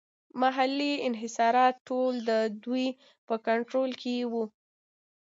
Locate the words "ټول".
1.87-2.13